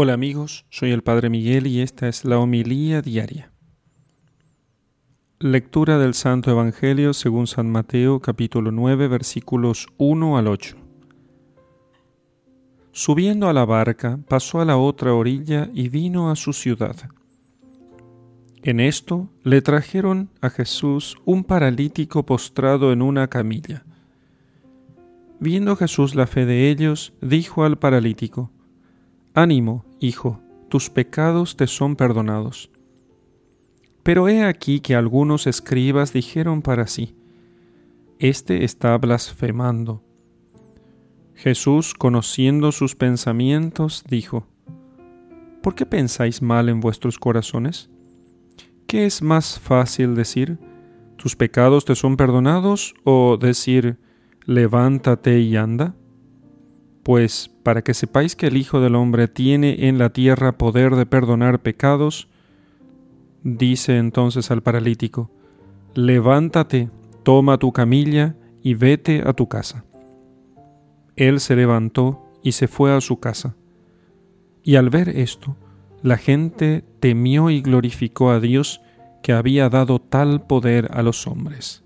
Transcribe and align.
Hola 0.00 0.12
amigos, 0.12 0.64
soy 0.70 0.92
el 0.92 1.02
Padre 1.02 1.28
Miguel 1.28 1.66
y 1.66 1.80
esta 1.80 2.06
es 2.06 2.24
la 2.24 2.38
homilía 2.38 3.02
diaria. 3.02 3.50
Lectura 5.40 5.98
del 5.98 6.14
Santo 6.14 6.52
Evangelio 6.52 7.12
según 7.12 7.48
San 7.48 7.68
Mateo 7.68 8.20
capítulo 8.20 8.70
9 8.70 9.08
versículos 9.08 9.88
1 9.96 10.38
al 10.38 10.46
8. 10.46 10.76
Subiendo 12.92 13.48
a 13.48 13.52
la 13.52 13.64
barca, 13.64 14.20
pasó 14.28 14.60
a 14.60 14.64
la 14.64 14.76
otra 14.76 15.14
orilla 15.14 15.68
y 15.74 15.88
vino 15.88 16.30
a 16.30 16.36
su 16.36 16.52
ciudad. 16.52 16.94
En 18.62 18.78
esto 18.78 19.28
le 19.42 19.62
trajeron 19.62 20.30
a 20.40 20.50
Jesús 20.50 21.16
un 21.24 21.42
paralítico 21.42 22.24
postrado 22.24 22.92
en 22.92 23.02
una 23.02 23.26
camilla. 23.26 23.84
Viendo 25.40 25.74
Jesús 25.74 26.14
la 26.14 26.28
fe 26.28 26.46
de 26.46 26.70
ellos, 26.70 27.14
dijo 27.20 27.64
al 27.64 27.80
paralítico, 27.80 28.52
Ánimo, 29.40 29.84
hijo, 30.00 30.40
tus 30.68 30.90
pecados 30.90 31.56
te 31.56 31.68
son 31.68 31.94
perdonados. 31.94 32.72
Pero 34.02 34.28
he 34.28 34.42
aquí 34.42 34.80
que 34.80 34.96
algunos 34.96 35.46
escribas 35.46 36.12
dijeron 36.12 36.60
para 36.60 36.88
sí, 36.88 37.14
Este 38.18 38.64
está 38.64 38.98
blasfemando. 38.98 40.02
Jesús, 41.36 41.94
conociendo 41.94 42.72
sus 42.72 42.96
pensamientos, 42.96 44.02
dijo, 44.08 44.48
¿Por 45.62 45.76
qué 45.76 45.86
pensáis 45.86 46.42
mal 46.42 46.68
en 46.68 46.80
vuestros 46.80 47.16
corazones? 47.16 47.90
¿Qué 48.88 49.06
es 49.06 49.22
más 49.22 49.60
fácil 49.60 50.16
decir, 50.16 50.58
tus 51.14 51.36
pecados 51.36 51.84
te 51.84 51.94
son 51.94 52.16
perdonados 52.16 52.92
o 53.04 53.36
decir, 53.36 54.00
levántate 54.46 55.38
y 55.38 55.54
anda? 55.54 55.94
Pues 57.08 57.50
para 57.62 57.80
que 57.80 57.94
sepáis 57.94 58.36
que 58.36 58.48
el 58.48 58.58
Hijo 58.58 58.82
del 58.82 58.94
Hombre 58.94 59.28
tiene 59.28 59.88
en 59.88 59.96
la 59.96 60.10
tierra 60.10 60.58
poder 60.58 60.94
de 60.94 61.06
perdonar 61.06 61.60
pecados, 61.60 62.28
dice 63.42 63.96
entonces 63.96 64.50
al 64.50 64.62
paralítico, 64.62 65.30
levántate, 65.94 66.90
toma 67.22 67.56
tu 67.56 67.72
camilla 67.72 68.36
y 68.62 68.74
vete 68.74 69.22
a 69.24 69.32
tu 69.32 69.48
casa. 69.48 69.86
Él 71.16 71.40
se 71.40 71.56
levantó 71.56 72.26
y 72.42 72.52
se 72.52 72.68
fue 72.68 72.94
a 72.94 73.00
su 73.00 73.18
casa. 73.18 73.56
Y 74.62 74.76
al 74.76 74.90
ver 74.90 75.08
esto, 75.08 75.56
la 76.02 76.18
gente 76.18 76.84
temió 77.00 77.48
y 77.48 77.62
glorificó 77.62 78.28
a 78.32 78.38
Dios 78.38 78.82
que 79.22 79.32
había 79.32 79.70
dado 79.70 79.98
tal 79.98 80.46
poder 80.46 80.90
a 80.92 81.02
los 81.02 81.26
hombres. 81.26 81.82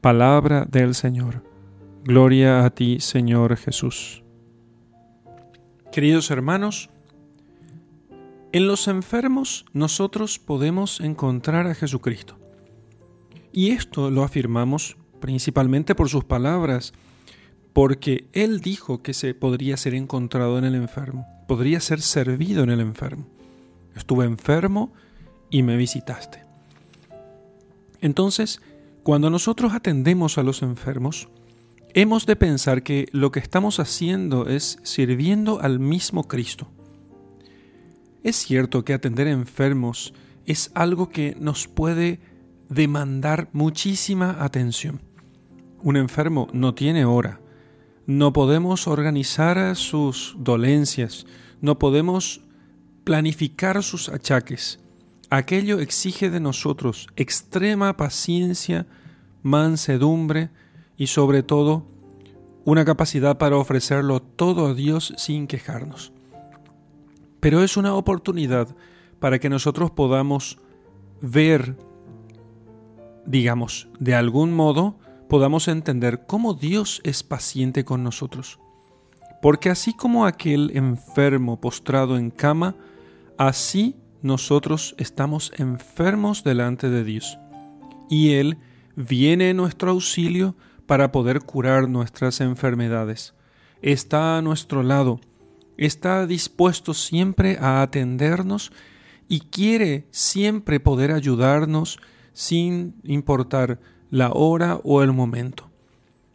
Palabra 0.00 0.66
del 0.68 0.96
Señor. 0.96 1.53
Gloria 2.06 2.66
a 2.66 2.70
ti, 2.70 3.00
Señor 3.00 3.56
Jesús. 3.56 4.22
Queridos 5.90 6.30
hermanos, 6.30 6.90
en 8.52 8.66
los 8.66 8.88
enfermos 8.88 9.64
nosotros 9.72 10.38
podemos 10.38 11.00
encontrar 11.00 11.66
a 11.66 11.74
Jesucristo. 11.74 12.36
Y 13.52 13.70
esto 13.70 14.10
lo 14.10 14.22
afirmamos 14.22 14.98
principalmente 15.18 15.94
por 15.94 16.10
sus 16.10 16.24
palabras, 16.24 16.92
porque 17.72 18.28
Él 18.34 18.60
dijo 18.60 19.00
que 19.00 19.14
se 19.14 19.32
podría 19.32 19.78
ser 19.78 19.94
encontrado 19.94 20.58
en 20.58 20.64
el 20.64 20.74
enfermo, 20.74 21.26
podría 21.48 21.80
ser 21.80 22.02
servido 22.02 22.64
en 22.64 22.70
el 22.70 22.80
enfermo. 22.80 23.24
Estuve 23.96 24.26
enfermo 24.26 24.92
y 25.48 25.62
me 25.62 25.78
visitaste. 25.78 26.42
Entonces, 28.02 28.60
cuando 29.02 29.30
nosotros 29.30 29.72
atendemos 29.72 30.36
a 30.36 30.42
los 30.42 30.60
enfermos, 30.60 31.28
hemos 31.94 32.26
de 32.26 32.36
pensar 32.36 32.82
que 32.82 33.08
lo 33.12 33.30
que 33.30 33.40
estamos 33.40 33.78
haciendo 33.78 34.48
es 34.48 34.78
sirviendo 34.82 35.60
al 35.60 35.78
mismo 35.78 36.24
Cristo. 36.24 36.68
Es 38.24 38.36
cierto 38.36 38.84
que 38.84 38.94
atender 38.94 39.28
enfermos 39.28 40.12
es 40.44 40.70
algo 40.74 41.08
que 41.08 41.36
nos 41.38 41.68
puede 41.68 42.20
demandar 42.68 43.48
muchísima 43.52 44.36
atención. 44.40 45.00
Un 45.82 45.96
enfermo 45.96 46.48
no 46.52 46.74
tiene 46.74 47.04
hora. 47.04 47.40
No 48.06 48.32
podemos 48.32 48.88
organizar 48.88 49.76
sus 49.76 50.34
dolencias, 50.38 51.26
no 51.60 51.78
podemos 51.78 52.42
planificar 53.04 53.82
sus 53.82 54.08
achaques. 54.08 54.80
Aquello 55.30 55.78
exige 55.80 56.28
de 56.28 56.40
nosotros 56.40 57.06
extrema 57.16 57.96
paciencia, 57.96 58.86
mansedumbre, 59.42 60.50
y 60.96 61.08
sobre 61.08 61.42
todo 61.42 61.86
una 62.64 62.84
capacidad 62.84 63.36
para 63.38 63.56
ofrecerlo 63.56 64.20
todo 64.20 64.66
a 64.66 64.74
Dios 64.74 65.12
sin 65.16 65.46
quejarnos. 65.46 66.12
Pero 67.40 67.62
es 67.62 67.76
una 67.76 67.94
oportunidad 67.94 68.74
para 69.18 69.38
que 69.38 69.50
nosotros 69.50 69.90
podamos 69.90 70.58
ver, 71.20 71.76
digamos, 73.26 73.88
de 73.98 74.14
algún 74.14 74.54
modo, 74.54 74.98
podamos 75.28 75.68
entender 75.68 76.26
cómo 76.26 76.54
Dios 76.54 77.00
es 77.04 77.22
paciente 77.22 77.84
con 77.84 78.02
nosotros. 78.02 78.58
Porque 79.42 79.68
así 79.68 79.94
como 79.94 80.24
aquel 80.24 80.70
enfermo 80.74 81.60
postrado 81.60 82.16
en 82.16 82.30
cama, 82.30 82.76
así 83.36 83.96
nosotros 84.22 84.94
estamos 84.96 85.52
enfermos 85.58 86.44
delante 86.44 86.88
de 86.88 87.04
Dios. 87.04 87.38
Y 88.08 88.32
Él 88.32 88.56
viene 88.96 89.50
en 89.50 89.58
nuestro 89.58 89.90
auxilio 89.90 90.54
para 90.86 91.12
poder 91.12 91.40
curar 91.40 91.88
nuestras 91.88 92.40
enfermedades. 92.40 93.34
Está 93.82 94.38
a 94.38 94.42
nuestro 94.42 94.82
lado, 94.82 95.20
está 95.76 96.26
dispuesto 96.26 96.94
siempre 96.94 97.58
a 97.60 97.82
atendernos 97.82 98.72
y 99.28 99.40
quiere 99.40 100.06
siempre 100.10 100.80
poder 100.80 101.12
ayudarnos 101.12 101.98
sin 102.32 102.94
importar 103.04 103.80
la 104.10 104.30
hora 104.32 104.80
o 104.84 105.02
el 105.02 105.12
momento. 105.12 105.70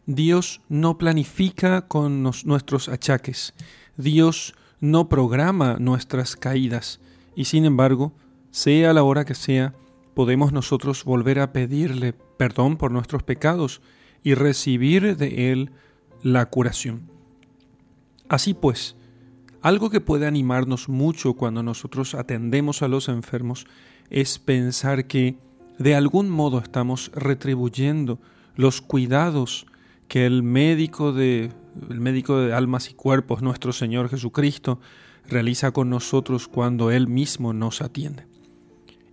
Dios 0.06 0.60
no 0.68 0.98
planifica 0.98 1.86
con 1.86 2.22
nuestros 2.22 2.88
achaques, 2.88 3.54
Dios 3.96 4.54
no 4.80 5.08
programa 5.08 5.76
nuestras 5.78 6.36
caídas 6.36 7.00
y 7.36 7.44
sin 7.44 7.64
embargo, 7.64 8.12
sea 8.50 8.92
la 8.92 9.02
hora 9.02 9.24
que 9.24 9.34
sea, 9.34 9.74
podemos 10.14 10.52
nosotros 10.52 11.04
volver 11.04 11.38
a 11.38 11.52
pedirle 11.52 12.12
perdón 12.12 12.76
por 12.76 12.90
nuestros 12.90 13.22
pecados 13.22 13.80
y 14.22 14.34
recibir 14.34 15.16
de 15.16 15.52
Él 15.52 15.70
la 16.22 16.46
curación. 16.46 17.02
Así 18.28 18.54
pues, 18.54 18.96
algo 19.62 19.90
que 19.90 20.00
puede 20.00 20.26
animarnos 20.26 20.88
mucho 20.88 21.34
cuando 21.34 21.62
nosotros 21.62 22.14
atendemos 22.14 22.82
a 22.82 22.88
los 22.88 23.08
enfermos 23.08 23.66
es 24.08 24.38
pensar 24.38 25.06
que 25.06 25.36
de 25.78 25.94
algún 25.94 26.30
modo 26.30 26.58
estamos 26.58 27.10
retribuyendo 27.14 28.18
los 28.56 28.80
cuidados 28.80 29.66
que 30.08 30.26
el 30.26 30.42
médico 30.42 31.12
de 31.12 31.50
el 31.88 32.00
médico 32.00 32.38
de 32.38 32.52
almas 32.52 32.90
y 32.90 32.94
cuerpos, 32.94 33.42
nuestro 33.42 33.72
Señor 33.72 34.08
Jesucristo, 34.08 34.80
realiza 35.28 35.70
con 35.70 35.88
nosotros 35.88 36.48
cuando 36.48 36.90
él 36.90 37.06
mismo 37.06 37.52
nos 37.52 37.80
atiende. 37.80 38.26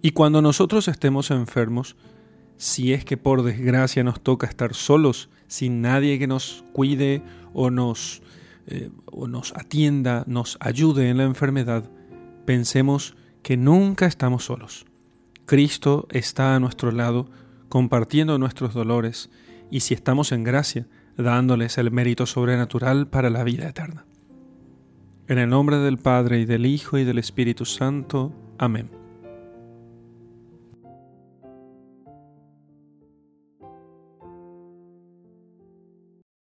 Y 0.01 0.11
cuando 0.11 0.41
nosotros 0.41 0.87
estemos 0.87 1.31
enfermos, 1.31 1.95
si 2.57 2.93
es 2.93 3.05
que 3.05 3.17
por 3.17 3.43
desgracia 3.43 4.03
nos 4.03 4.21
toca 4.21 4.47
estar 4.47 4.73
solos, 4.73 5.29
sin 5.47 5.81
nadie 5.81 6.19
que 6.19 6.27
nos 6.27 6.65
cuide 6.73 7.21
o 7.53 7.69
nos, 7.69 8.21
eh, 8.67 8.89
o 9.05 9.27
nos 9.27 9.55
atienda, 9.55 10.23
nos 10.27 10.57
ayude 10.59 11.09
en 11.09 11.17
la 11.17 11.23
enfermedad, 11.23 11.89
pensemos 12.45 13.15
que 13.43 13.57
nunca 13.57 14.05
estamos 14.05 14.45
solos. 14.45 14.85
Cristo 15.45 16.07
está 16.11 16.55
a 16.55 16.59
nuestro 16.59 16.91
lado, 16.91 17.29
compartiendo 17.69 18.37
nuestros 18.37 18.73
dolores, 18.73 19.29
y 19.71 19.81
si 19.81 19.93
estamos 19.93 20.31
en 20.31 20.43
gracia, 20.43 20.87
dándoles 21.17 21.77
el 21.77 21.91
mérito 21.91 22.25
sobrenatural 22.25 23.07
para 23.07 23.29
la 23.29 23.43
vida 23.43 23.67
eterna. 23.67 24.05
En 25.27 25.37
el 25.39 25.49
nombre 25.49 25.77
del 25.77 25.97
Padre 25.97 26.39
y 26.39 26.45
del 26.45 26.65
Hijo 26.65 26.97
y 26.97 27.03
del 27.03 27.17
Espíritu 27.19 27.65
Santo. 27.65 28.33
Amén. 28.57 28.96